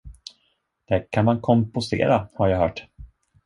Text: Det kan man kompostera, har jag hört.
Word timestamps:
Det 0.87 1.09
kan 1.11 1.25
man 1.25 1.41
kompostera, 1.41 2.29
har 2.33 2.47
jag 2.47 2.57
hört. 2.57 2.87